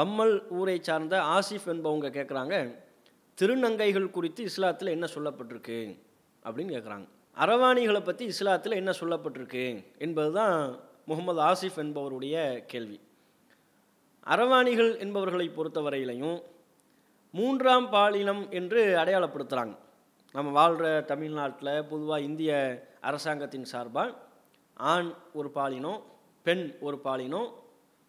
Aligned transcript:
பம்மல் 0.00 0.48
ஊரை 0.48 0.82
சார்ந்த 0.82 1.20
ஆசிஃப் 1.20 1.66
என்பவங்க 1.66 2.08
கேட்குறாங்க 2.08 2.74
திருநங்கைகள் 3.38 4.10
குறித்து 4.10 4.44
இஸ்லாத்தில் 4.44 4.88
என்ன 4.88 5.06
சொல்லப்பட்டிருக்கு? 5.14 5.98
அப்படின்னு 6.44 6.74
கேட்குறாங்க 6.76 7.06
அரவாணிகளை 7.36 8.04
பற்றி 8.04 8.24
இஸ்லாத்தில் 8.26 8.74
என்ன 8.74 8.90
சொல்லப்பட்டிருக்கு 9.00 9.84
என்பது 9.98 10.32
தான் 10.32 10.80
முகமது 11.06 11.40
ஆசிஃப் 11.40 11.76
என்பவருடைய 11.76 12.64
கேள்வி. 12.64 13.00
அரவாணிகள் 14.26 14.98
என்பவர்களை 14.98 15.48
பொறுத்தவரையிலையும் 15.48 16.42
மூன்றாம் 17.32 17.90
பாலினம் 17.90 18.50
என்று 18.50 18.96
அடையாளப்படுத்துகிறாங்க 18.96 19.76
நம்ம 20.32 20.50
வாழ்கிற 20.50 21.00
தமிழ்நாட்டில் 21.00 21.84
பொதுவாக 21.84 22.22
இந்திய 22.22 22.52
அரசாங்கத்தின் 23.00 23.64
சார்பாக 23.64 24.14
ஆண் 24.74 25.14
ஒரு 25.32 25.50
பாலினம் 25.54 26.02
பெண் 26.42 26.76
ஒரு 26.80 26.98
பாலினம் 26.98 27.48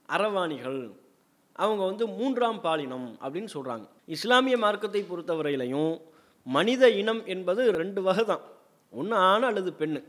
அரவாணிகள் 0.09 1.00
அவங்க 1.63 1.83
வந்து 1.89 2.05
மூன்றாம் 2.19 2.59
பாலினம் 2.65 3.07
அப்படின்னு 3.23 3.49
சொல்கிறாங்க 3.55 3.85
இஸ்லாமிய 4.15 4.55
மார்க்கத்தை 4.63 5.01
பொறுத்தவரையிலையும் 5.09 5.93
மனித 6.55 6.83
இனம் 7.01 7.21
என்பது 7.33 7.61
ரெண்டு 7.81 8.01
வகை 8.05 8.23
தான். 8.29 8.43
ஒன்று 8.99 9.15
ஆண் 9.31 9.45
அல்லது 9.49 9.71
பெண்ணு. 9.81 9.99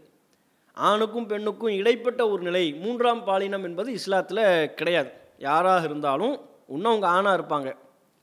ஆணுக்கும் 0.76 1.26
பெண்ணுக்கும் 1.32 1.74
இடைப்பட்ட 1.80 2.22
ஒரு 2.32 2.42
நிலை 2.48 2.62
மூன்றாம் 2.84 3.22
பாலினம் 3.26 3.64
என்பது 3.68 3.88
இஸ்லாத்தில் 3.98 4.44
கிடையாது. 4.78 5.10
யாராக 5.46 5.82
இருந்தாலும் 5.88 6.34
ஒன்று 6.74 6.88
அவங்க 6.90 7.06
ஆணாக 7.16 7.38
இருப்பாங்க 7.38 7.70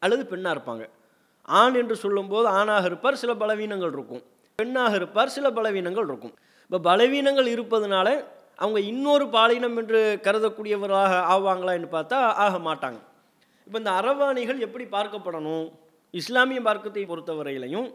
அல்லது 0.02 0.23
பெண்ணாக 0.31 0.55
இருப்பாங்க. 0.57 0.85
ஆண் 1.59 1.77
என்று 1.81 1.95
சொல்லும்போது 2.03 2.47
ஆணாக 2.59 2.89
இருப்பார் 2.89 3.21
சில 3.23 3.33
பலவீனங்கள் 3.41 3.93
இருக்கும். 3.97 4.23
பெண்ணாக 4.59 4.95
இருப்பார் 4.99 5.35
சில 5.35 5.47
பலவீனங்கள் 5.57 6.07
இருக்கும். 6.11 6.33
இப்போ 6.66 6.80
பலவீனங்கள் 6.89 7.47
இருப்பதனால 7.55 8.07
அவங்க 8.63 8.80
இன்னொரு 8.91 9.25
பாலினம் 9.35 9.77
என்று 9.81 9.99
கருதக்கூடியவராக 10.25 11.13
ஆவாங்களான்னு 11.35 11.89
பார்த்தா 11.97 12.17
ஆக 12.45 12.55
மாட்டாங்க. 12.69 12.99
இப்போ 13.70 13.80
இந்த 13.81 13.92
அரவாணிகள் 14.00 14.62
எப்படி 14.66 14.86
பார்க்கப்படணும்? 14.94 15.66
இஸ்லாமிய 16.20 16.59
மார்க்கத்தை 16.67 17.02
பொறுத்தவரையிலையும் 17.09 17.89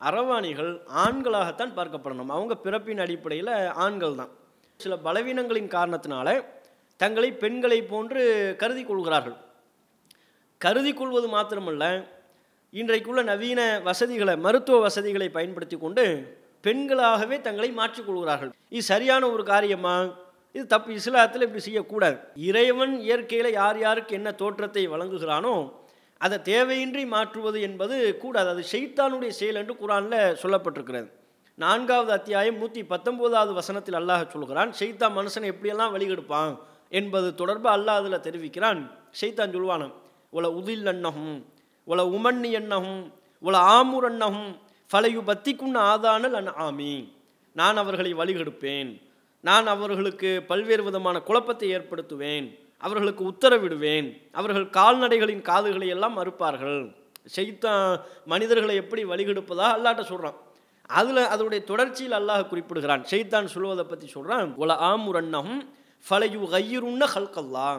அரவாணிகள் 0.00 0.70
ஆண்களாகத்தான் 1.02 1.74
பார்க்கப்படணும். 1.76 2.30
அவங்க 2.36 2.54
பிறப்பின் 2.64 3.02
அடிப்படையில் 3.04 3.50
ஆண்கள் 3.84 4.16
தான். 4.20 4.32
சில 4.80 4.96
பலவீனங்களின் 5.04 5.70
காரணத்தினால 5.76 6.28
தங்களை 7.02 7.30
பெண்களை 7.42 7.78
போன்று 7.92 8.22
கருதி 8.62 8.82
கொள்கிறார்கள். 8.88 9.36
கருதி 10.64 10.94
கொள்வது 11.00 11.30
மாத்திரமல்ல 11.36 11.84
இன்றைக்குள்ள 12.80 13.24
நவீன 13.32 13.60
வசதிகளை 13.88 14.34
மருத்துவ 14.46 14.80
வசதிகளை 14.86 15.30
பயன்படுத்தி 15.38 15.78
கொண்டு 15.84 16.06
பெண்களாகவே 16.66 17.38
தங்களை 17.46 17.70
மாற்றிக்கொள்கிறார்கள் 17.80 18.52
இது 18.76 18.84
சரியான 18.92 19.22
ஒரு 19.36 19.44
காரியமா? 19.52 19.96
இது 20.54 20.64
தப்பு. 20.66 20.90
இஸ்லாத்தில் 21.00 21.44
இப்படி 21.46 21.62
செய்யக்கூடாது. 21.66 22.16
இறைவன் 22.48 22.94
இயற்கையில் 23.06 23.50
யார் 23.60 23.78
யாருக்கு 23.84 24.12
என்ன 24.20 24.30
தோற்றத்தை 24.42 24.82
வழங்குகிறானோ 24.94 25.54
அதை 26.20 26.36
தேவையின்றி 26.52 27.02
மாற்றுவது 27.14 27.58
என்பது 27.68 27.96
கூடாது. 28.22 28.48
அது 28.54 28.62
ஷெய்தானுடைய 28.72 29.32
செயல் 29.40 29.60
என்று 29.60 29.74
குரானில் 29.82 30.36
சொல்லப்பட்டிருக்கிறது. 30.42 31.08
நான்காவது 31.58 32.12
அத்தியாயம் 32.12 32.58
நூற்றி 32.58 32.82
பத்தொம்போதாவது 32.82 33.52
வசனத்தில் 33.60 33.98
அல்லாஹ் 34.00 34.24
சொல்கிறான் 34.34 34.70
ஷெய்தா 34.80 35.08
மனுஷனை 35.18 35.48
எப்படியெல்லாம் 35.52 35.94
வழிகெடுப்பான்? 35.94 36.52
என்பது 36.98 37.28
தொடர்பாக 37.40 37.76
அல்லாஹ் 37.78 38.00
அதில் 38.00 38.24
தெரிவிக்கிறான். 38.26 38.80
ஷெய்தான் 39.20 39.54
சொல்வானாம் 39.56 39.94
உல 40.36 40.48
உதில் 40.58 40.88
அன்னகும் 40.92 41.36
உல 41.86 42.00
உமன்னி 42.16 42.50
எண்ணகும் 42.60 43.02
உல 43.42 43.56
ஆமுர் 43.76 44.06
அன்னகும் 44.10 44.50
ஃபலையு 44.90 45.20
பத்திக்குன்னு 45.30 45.80
ஆதானல் 45.90 46.36
அன் 46.40 46.52
ஆமி 46.66 46.92
நான் 47.56 47.80
அவர்களை 47.82 48.12
வழிகெடுப்பேன். 48.14 48.90
நான் 49.40 49.66
அவர்களுக்கு 49.66 50.42
பல்வேறு 50.46 50.82
விதமான 50.82 51.20
குழப்பத்தை 51.20 51.68
ஏற்படுத்துவேன். 51.76 52.46
அவர்களுக்கு 52.78 53.22
உத்தரவிடுவேன். 53.30 54.20
அவர்கள் 54.32 54.66
கால்நடைகளின் 54.68 55.42
காதுகளை 55.42 55.88
எல்லாம் 55.88 56.18
மறுப்பார்கள் 56.18 56.94
செய்தான் 57.26 58.00
மனிதர்களை 58.24 58.74
எப்படி 58.74 59.04
வழிகெடுப்பதா? 59.04 59.66
அல்லாட்ட 59.76 60.02
சொல்கிறான் 60.02 60.38
அதில் 60.86 61.16
அதனுடைய 61.16 61.64
தொடர்ச்சியில் 61.64 62.18
அல்லாஹ் 62.18 62.48
குறிப்பிடுகிறான். 62.48 63.04
செய்தான் 63.04 63.46
சொல்வதை 63.46 63.84
பற்றி 63.84 64.06
சொல்கிறான் 64.06 64.56
உல 64.58 64.76
ஆமுரன்னகும் 64.90 65.60
ஃபலையு 66.06 66.46
கையிருன்ன 66.54 67.06
ஹல்கல்லா 67.14 67.70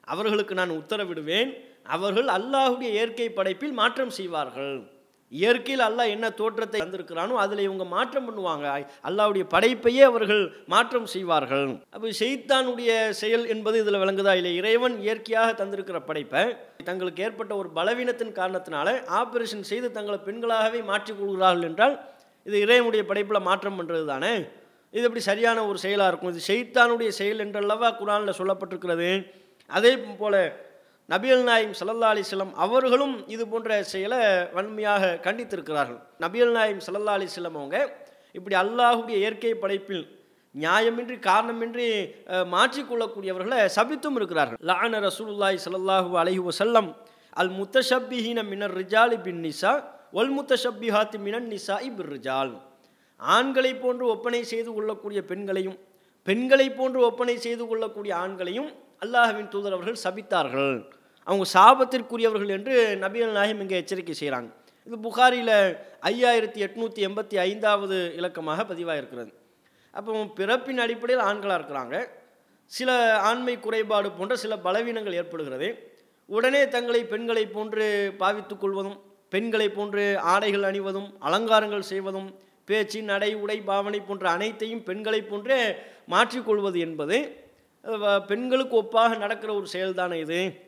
அவர்களுக்கு 0.00 0.54
நான் 0.54 0.70
உத்தரவிடுவேன். 0.70 1.50
அவர்கள் 1.82 2.26
அல்லாஹுடைய 2.26 2.90
இயற்கை 2.92 3.28
படைப்பில் 3.28 3.72
மாற்றம் 3.72 4.10
செய்வார்கள். 4.10 4.93
இயற்கையில் 5.40 5.84
அல்லாஹ் 5.88 6.12
என்ன 6.14 6.26
தோற்றத்தை 6.40 6.78
தந்திருக்கிறானோ 6.80 7.34
அதில் 7.44 7.62
இவங்க 7.66 7.84
மாற்றம் 7.94 8.26
பண்ணுவாங்க. 8.28 8.66
அல்லாஹ்வுடைய 9.08 9.44
படைப்பையே 9.54 10.02
அவர்கள் 10.10 10.42
மாற்றம் 10.74 11.08
செய்வார்கள். 11.14 11.68
அப்போ 11.94 12.14
செய்தானுடைய 12.22 12.90
செயல் 13.22 13.44
என்பது 13.54 13.76
இதில் 13.82 14.00
விளங்குதா 14.02 14.34
இல்லை 14.40 14.52
இறைவன் 14.60 14.96
இயற்கையாக 15.06 15.50
தந்திருக்கிற 15.60 16.00
படைப்பை 16.08 16.44
தங்களுக்கு 16.90 17.24
ஏற்பட்ட 17.28 17.52
ஒரு 17.60 17.70
பலவீனத்தின் 17.78 18.36
காரணத்தினால 18.40 18.96
ஆபரேஷன் 19.20 19.70
செய்து 19.70 19.90
தங்களை 19.96 20.18
பெண்களாகவே 20.28 20.82
மாற்றிக் 20.90 21.20
கொள்கிறார்கள் 21.20 21.68
என்றால் 21.70 21.96
இது 22.48 22.56
இறைவனுடைய 22.66 23.02
படைப்பில் 23.10 23.46
மாற்றம் 23.48 23.78
பண்ணுறது 23.78 24.04
தானே? 24.12 24.34
இது 24.94 25.04
எப்படி 25.08 25.22
சரியான 25.28 25.58
ஒரு 25.68 25.78
செயலாக 25.84 26.10
இருக்கும்? 26.10 26.32
இது 26.34 26.42
செய்தானுடைய 26.52 27.10
செயல் 27.20 27.42
என்றல்லவா 27.44 27.88
குரானில் 28.00 28.38
சொல்லப்பட்டிருக்கிறது. 28.40 29.08
அதே 29.76 29.92
போல 30.20 30.34
நபியல் 31.12 31.42
நாயிம் 31.48 31.72
சல்லல்லா 31.78 32.10
அலிஸ்லம் 32.14 32.52
அவர்களும் 32.64 33.16
இது 33.34 33.44
போன்ற 33.52 33.70
செயலை 33.92 34.20
வன்மையாக 34.56 35.10
கண்டித்திருக்கிறார்கள். 35.26 35.98
நபியல் 36.24 36.52
நாயிம் 36.56 36.80
சல்லல்லா 36.86 37.14
அலிஸ்லம் 37.18 37.56
அவங்க 37.60 37.76
இப்படி 38.38 38.54
அல்லாஹுடைய 38.60 39.16
இயற்கை 39.22 39.52
படைப்பில் 39.62 40.04
நியாயமின்றி 40.54 41.16
காரணமின்றி 41.28 41.88
மாற்றிக்கொள்ளக்கூடியவர்களை 42.54 43.58
சபித்தும் 43.76 44.16
இருக்கிறார்கள். 44.20 44.60
லான 44.70 45.00
ரசூலுல்லாய் 45.08 45.58
ஸல்லல்லாஹு 45.66 46.10
அலஹி 46.22 46.42
வசல்லம் 46.48 46.88
அல் 47.42 47.52
முத்தஷப்பிஹீன 47.58 48.44
மினர் 48.52 48.76
ரிஜாலி 48.82 49.18
பின் 49.26 49.42
நிசா 49.46 49.72
ஒல் 50.20 50.32
முத்தஷப்பிஹாத்து 50.38 51.20
மினன் 51.26 51.48
நிசா 51.54 51.76
பிர் 51.98 52.10
ரிஜால். 52.16 52.52
ஆண்களை 53.20 53.72
போன்று 53.84 54.04
ஒப்பனை 54.14 54.42
செய்து 54.52 54.70
கொள்ளக்கூடிய 54.76 55.20
பெண்களையும் 55.32 55.78
பெண்களை 56.26 56.66
போன்று 56.78 56.98
ஒப்பனை 57.10 57.36
செய்து 57.46 57.64
கொள்ளக்கூடிய 57.70 58.12
ஆண்களையும் 58.24 58.70
அல்லாஹ்வின் 59.02 59.50
தூதர் 59.54 59.76
அவர்கள் 59.76 60.02
சபித்தார்கள். 60.04 60.74
அவங்க 61.26 61.44
சாபத்திற்குரியவர்கள் 61.56 62.52
என்று 62.56 62.74
நபிகள் 63.04 63.36
நாயம் 63.38 63.60
இங்கே 63.64 63.76
எச்சரிக்கை 63.82 64.14
செய்கிறாங்க. 64.20 64.50
இது 64.86 64.96
புகாரியில் 65.06 65.56
ஐயாயிரத்தி 66.10 66.60
எட்நூற்றி 66.66 67.00
எண்பத்தி 67.08 67.36
ஐந்தாவது 67.48 67.96
இலக்கமாக 68.18 68.64
பதிவாக 68.70 69.00
இருக்கிறது 69.02 69.32
அப்போ 69.94 70.20
பிறப்பின் 70.38 70.82
அடிப்படையில் 70.84 71.24
ஆண்களாக 71.30 71.58
இருக்கிறாங்க. 71.60 71.96
சில 72.72 72.90
ஆண்மை 73.30 73.54
குறைபாடு 73.66 74.08
போன்ற 74.18 74.34
சில 74.44 74.54
பலவீனங்கள் 74.66 75.18
ஏற்படுகிறது. 75.20 75.68
உடனே 76.28 76.62
தங்களை 76.74 77.00
பெண்களை 77.12 77.44
போன்று 77.56 77.86
பாவித்து 78.22 78.54
கொள்வதும் 78.56 78.98
பெண்களை 79.32 79.68
போன்று 79.76 80.04
ஆடைகள் 80.32 80.66
அணிவதும் 80.68 81.08
அலங்காரங்கள் 81.28 81.88
செய்வதும் 81.92 82.28
பேச்சு 82.68 82.98
நடை 83.10 83.30
உடை 83.42 83.56
பாவனை 83.70 84.00
போன்ற 84.08 84.24
அனைத்தையும் 84.36 84.84
பெண்களை 84.88 85.20
போன்றே 85.30 85.58
மாற்றிக்கொள்வது 86.12 86.78
என்பது 86.86 87.16
பெண்களுக்கு 88.26 88.76
ஒப்பாக 88.76 89.18
நடக்கிற 89.18 89.54
ஒரு 89.54 89.66
செயல்தானே 89.72 90.14
இது? 90.14 90.60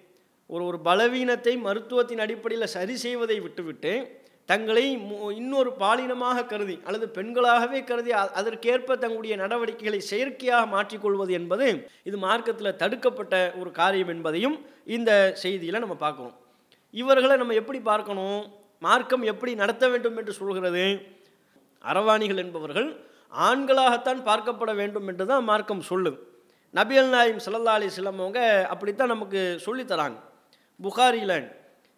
ஒரு 0.46 0.64
ஒரு 0.64 0.80
பலவீனத்தை 0.80 1.56
மருத்துவத்தின் 1.56 2.18
அடிப்படையில் 2.18 2.66
சரி 2.66 2.96
செய்வதை 2.96 3.40
விட்டுவிட்டு 3.40 4.20
தங்களை 4.44 4.96
மு- 4.96 5.32
இன்னொரு 5.32 5.72
பாலினமாக 5.80 6.46
கருதி 6.46 6.80
அல்லது 6.84 7.22
பெண்களாகவே 7.22 7.84
கருதி 7.84 8.12
அதற்கேற்ப 8.12 8.96
தங்களுடைய 8.96 9.36
நடவடிக்கைகளை 9.36 10.00
செயற்கையாக 10.00 10.66
மாற்றிக்கொள்வது 10.66 11.32
என்பது 11.32 11.88
இது 12.02 12.16
மார்க்கத்தில் 12.16 12.76
தடுக்கப்பட்ட 12.76 13.54
ஒரு 13.58 13.70
காரியம் 13.70 14.08
என்பதையும் 14.08 14.66
இந்த 14.84 15.36
செய்தியில் 15.42 15.78
நம்ம 15.78 15.94
பார்க்கணும். 15.94 16.34
இவர்களை 16.90 17.36
நம்ம 17.36 17.52
எப்படி 17.52 17.80
பார்க்கணும்? 17.80 18.52
மார்க்கம் 18.80 19.22
எப்படி 19.22 19.54
நடத்த 19.54 19.88
வேண்டும் 19.88 20.16
என்று 20.16 20.32
சொல்கிறது? 20.32 21.00
அரவாணிகள் 21.84 22.36
என்பவர்கள் 22.36 22.96
ஆண்களாகத்தான் 23.40 24.22
பார்க்கப்பட 24.22 24.74
வேண்டும் 24.74 25.08
என்று 25.08 25.26
தான் 25.26 25.44
மார்க்கம் 25.44 25.82
சொல்லுது. 25.90 26.18
நபியல் 26.76 27.08
நாயிம் 27.08 27.38
சல்லா 27.46 27.64
அலி 27.64 27.86
சிலம்பவங்க 27.86 28.62
அப்படித்தான் 28.62 29.08
நமக்கு 29.08 29.58
சொல்லித் 29.58 29.90
தராங்க 29.90 30.20
புகாரியில் 30.82 31.48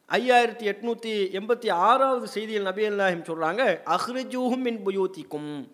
ஐயாயிரத்தி 0.09 0.67
எட்நூற்றி 0.73 1.15
எண்பத்தி 1.39 1.71
ஆறாவது 1.71 2.27
செய்தியில் 2.35 2.67
நபியல் 2.67 2.95
நாயிம் 2.95 3.23
சொல்கிறாங்க 3.23 3.81
அஹ்ரிஜூஹும் 3.87 4.57
மின் 4.57 4.87
புயூத்திக்கும். 4.87 5.69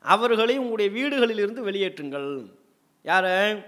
அவர்களை 0.00 0.58
உங்களுடைய 0.58 0.90
வீடுகளிலிருந்து 0.90 1.70
வெளியேற்றுங்கள். 1.70 2.52
யாரை? 3.02 3.62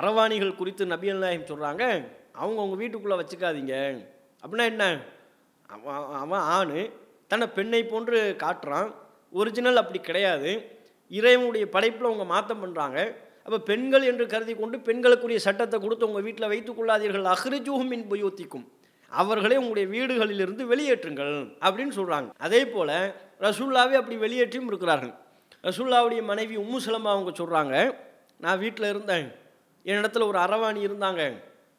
அரவாணிகள் 0.00 0.56
குறித்து 0.56 0.86
நபியல் 0.86 1.18
நாயிம் 1.18 1.44
சொல்கிறாங்க 1.44 2.06
அவங்க 2.32 2.62
உங்கள் 2.62 2.78
வீட்டுக்குள்ளே 2.78 3.16
வச்சுக்காதீங்க. 3.16 4.04
அப்படின்னா 4.46 4.64
என்ன? 4.64 4.98
அவன் 5.66 5.94
அவன் 6.12 6.40
ஆண் 6.40 6.90
தன்னை 7.26 7.46
பெண்ணை 7.46 7.84
போன்று 7.84 8.36
காட்டுறான். 8.38 8.94
ஒரிஜினல் 9.30 9.76
அப்படி 9.76 10.00
கிடையாது. 10.00 10.78
இறைவனுடைய 11.08 11.68
படைப்பில் 11.68 12.04
அவங்க 12.04 12.24
மாற்றம் 12.24 12.62
பண்ணுறாங்க 12.64 13.22
அப்போ 13.46 13.58
பெண்கள் 13.70 14.04
என்று 14.10 14.24
கருதி 14.32 14.52
கொண்டு 14.54 14.76
பெண்களுக்குரிய 14.86 15.38
சட்டத்தை 15.46 15.78
கொடுத்து 15.80 16.08
உங்கள் 16.08 16.24
வீட்டில் 16.26 16.50
வைத்துக் 16.52 16.78
கொள்ளாதீர்கள் 16.78 17.26
அஹ்ரிஜூஹும் 17.34 17.90
மின் 17.92 18.06
புயோத்திக்கும். 18.10 18.64
அவர்களே 19.12 19.56
உங்களுடைய 19.62 19.86
வீடுகளிலிருந்து 19.94 20.64
வெளியேற்றுங்கள் 20.70 21.34
அப்படின்னு 21.64 21.92
சொல்கிறாங்க 21.98 22.30
அதே 22.46 22.60
போல் 22.66 22.94
ரசூல்லாவே 23.46 23.94
அப்படி 24.00 24.16
வெளியேற்றியும் 24.24 24.70
இருக்கிறார்கள். 24.70 25.12
ரசூல்லாவுடைய 25.64 26.22
மனைவி 26.30 26.56
உம்மு 26.62 26.78
சலமா 26.86 27.10
அவங்க 27.14 27.32
சொல்கிறாங்க 27.40 27.74
நான் 28.44 28.60
வீட்டில் 28.62 28.90
இருந்தேன். 28.92 29.26
என்னிடத்துல 29.86 30.26
ஒரு 30.30 30.38
அரவாணி 30.44 30.80
இருந்தாங்க. 30.88 31.22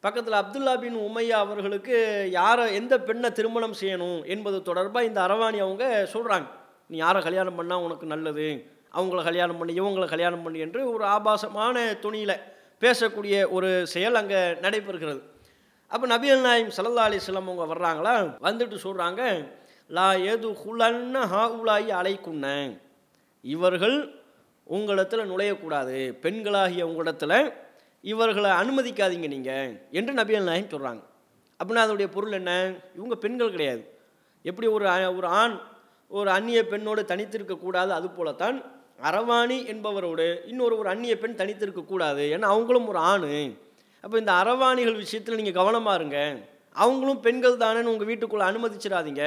பக்கத்தில் 0.04 0.38
அப்துல்லா 0.40 0.72
பின் 0.80 0.96
உமையா 1.08 1.36
அவர்களுக்கு 1.44 1.96
யாரை 2.38 2.64
எந்த 2.78 2.94
பெண்ணை 3.08 3.28
திருமணம் 3.38 3.76
செய்யணும் 3.80 4.18
என்பது 4.34 4.58
தொடர்பாக 4.68 5.08
இந்த 5.08 5.20
அரவாணி 5.26 5.58
அவங்க 5.66 5.84
சொல்கிறாங்க 6.14 6.48
நீ 6.90 6.96
யாரை 7.04 7.20
கல்யாணம் 7.26 7.58
பண்ணால் 7.60 7.84
உனக்கு 7.86 8.06
நல்லது? 8.14 8.48
அவங்கள 8.96 9.22
கல்யாணம் 9.24 9.58
பண்ணி 9.58 9.80
இவங்களை 9.80 10.06
கல்யாணம் 10.08 10.42
பண்ணி 10.42 10.58
என்று 10.58 10.80
ஒரு 10.92 11.04
ஆபாசமான 11.04 11.94
துணியில் 12.04 12.42
பேசக்கூடிய 12.80 13.34
ஒரு 13.56 13.68
செயல் 13.86 14.14
அங்கே 14.14 14.40
நடைபெறுகிறது. 14.64 15.20
அப்போ 15.90 16.06
நபியல் 16.06 16.40
நாயம் 16.40 16.72
சல்லா 16.76 17.04
அலிஸ்லாம் 17.08 17.48
அவங்க 17.48 17.64
வர்றாங்களா? 17.74 18.14
வந்துட்டு 18.46 18.76
சொல்கிறாங்க 18.86 19.22
லா 19.88 20.08
ஏது 20.30 20.48
ஹுலன்ன 20.62 21.16
ஹாவுலாயி 21.34 21.90
அலைக்குன்ன. 22.00 22.46
இவர்கள் 23.40 23.96
உங்களிடத்தில் 24.64 25.28
நுழையக்கூடாது. 25.30 25.96
பெண்களாகிய 26.24 26.82
உங்களிடத்தில் 26.82 27.52
இவர்களை 28.00 28.50
அனுமதிக்காதீங்க 28.50 29.28
நீங்கள் 29.28 29.70
என்று 29.90 30.12
நபியல் 30.14 30.48
நாயம் 30.50 30.72
சொல்கிறாங்க 30.72 31.02
அப்படின்னா 31.60 31.84
அதனுடைய 31.84 32.08
பொருள் 32.14 32.32
என்ன? 32.32 32.52
இவங்க 32.94 33.14
பெண்கள் 33.14 33.50
கிடையாது. 33.50 33.82
எப்படி 34.42 34.66
ஒரு 34.66 34.84
ஒரு 35.18 35.26
ஆண் 35.26 35.54
ஒரு 36.08 36.30
அந்நிய 36.30 36.60
பெண்ணோடு 36.66 37.02
தனித்திருக்கக்கூடாது? 37.02 37.90
அது 37.98 38.08
போலத்தான் 38.08 38.58
அரவாணி 39.02 39.58
என்பவரோடு 39.72 40.26
இன்னொரு 40.50 40.74
ஒரு 40.78 40.88
அந்நிய 40.88 41.14
பெண் 41.22 41.38
தனித்திருக்கக்கூடாது 41.40 42.24
ஏன்னா 42.34 42.46
அவங்களும் 42.54 42.88
ஒரு 42.92 43.00
ஆண். 43.12 43.28
அப்போ 44.04 44.16
இந்த 44.22 44.32
அரவாணிகள் 44.42 45.00
விஷயத்தில் 45.02 45.38
நீங்கள் 45.38 45.58
கவனமாக 45.60 45.98
இருங்க. 45.98 46.18
அவங்களும் 46.84 47.20
பெண்கள் 47.26 47.60
தானேன்னு 47.62 47.92
உங்கள் 47.92 48.08
வீட்டுக்குள்ளே 48.10 48.46
அனுமதிச்சிடாதீங்க. 48.50 49.24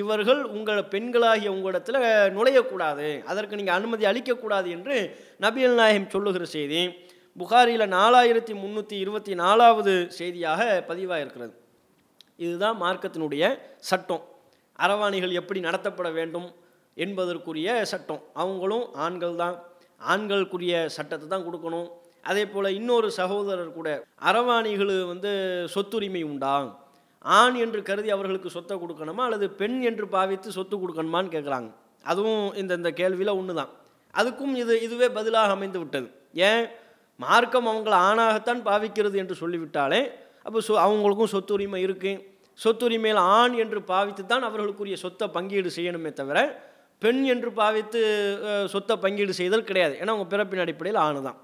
இவர்கள் 0.00 0.40
உங்கள் 0.56 0.82
பெண்களாகிய 0.94 1.48
உங்களிடத்தில் 1.56 1.98
நுழையக்கூடாது. 2.36 3.08
அதற்கு 3.30 3.58
நீங்கள் 3.58 3.78
அனுமதி 3.78 4.04
அளிக்கக்கூடாது 4.10 4.68
என்று 4.76 4.96
நபியல் 5.44 5.78
நாயகம் 5.80 6.12
சொல்லுகிற 6.14 6.44
செய்தி. 6.56 6.82
புகாரியில் 7.40 7.92
நாலாயிரத்தி 7.98 8.52
முந்நூற்றி 8.62 8.96
இருபத்தி 9.04 9.32
நாலாவது 9.42 9.94
செய்தியாக 10.18 10.60
பதிவாக 10.88 11.22
இருக்கிறது 11.24 11.54
இதுதான் 12.44 12.76
மார்க்கத்தினுடைய 12.82 13.44
சட்டம். 13.90 14.24
அரவாணிகள் 14.78 15.38
எப்படி 15.40 15.60
நடத்தப்பட 15.60 16.08
வேண்டும்? 16.18 16.48
என்பதற்குரிய 17.04 17.68
சட்டம். 17.92 18.22
அவங்களும் 18.42 18.84
ஆண்கள் 19.04 19.40
தான் 19.42 19.56
ஆண்களுக்குரிய 20.12 20.74
சட்டத்தை 20.96 21.26
தான் 21.34 21.46
கொடுக்கணும். 21.46 21.88
அதே 22.30 22.44
போல் 22.52 22.68
இன்னொரு 22.78 23.08
சகோதரர் 23.20 23.76
கூட 23.78 23.88
அரவாணிகள் 24.28 24.92
வந்து 25.12 25.30
சொத்துரிமை 25.74 26.22
உண்டா? 26.30 26.54
ஆண் 27.24 27.56
என்று 27.64 27.80
கருதி 27.88 28.10
அவர்களுக்கு 28.16 28.48
சொத்தை 28.56 28.74
கொடுக்கணுமா? 28.82 29.22
அல்லது 29.28 29.46
பெண் 29.60 29.78
என்று 29.90 30.06
பாவித்து 30.16 30.48
சொத்து 30.58 30.76
கொடுக்கணுமான்னு 30.82 31.34
கேட்குறாங்க 31.36 31.70
அதுவும் 32.04 32.42
இந்த 32.60 32.72
இந்த 32.80 32.90
கேள்வியில் 33.00 33.38
ஒன்று 33.40 33.54
தான் 33.60 33.72
அதுக்கும் 34.14 34.54
இது 34.62 34.74
இதுவே 34.86 35.08
பதிலாக 35.16 35.54
அமைந்து 35.56 35.78
விட்டது. 35.82 36.08
ஏன்? 36.48 36.64
மார்க்கம் 37.20 37.68
அவங்களை 37.72 37.98
ஆணாகத்தான் 38.08 38.60
பாவிக்கிறது 38.68 39.16
என்று 39.22 39.34
சொல்லிவிட்டாலே 39.42 40.00
அப்போ 40.46 40.58
சொ 40.66 40.72
அவங்களுக்கும் 40.86 41.32
சொத்துரிமை 41.34 41.80
இருக்குது 41.86 42.22
சொத்துரிமையில் 42.58 43.20
ஆண் 43.36 43.54
என்று 43.62 43.80
பாவித்து 43.90 44.22
தான் 44.26 44.44
அவர்களுக்குரிய 44.48 44.96
சொத்தை 45.04 45.26
பங்கீடு 45.36 45.70
செய்யணுமே 45.76 46.10
தவிர 46.12 46.38
பெண் 47.04 47.22
என்று 47.32 47.50
பாவித்து 47.58 48.00
சொத்தை 48.72 48.94
பங்கீடு 49.02 49.32
செய்தல் 49.38 49.66
கிடையாது. 49.70 49.94
ஏன்னா 50.00 50.12
அவங்க 50.12 50.26
பிறப்பின் 50.32 50.62
அடிப்படையில் 50.64 51.00
ஆணு 51.02 51.20
தான் 51.22 51.34